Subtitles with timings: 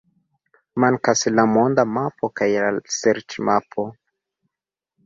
[0.83, 3.89] Mankas la monda mapo kaj la serĉmapo.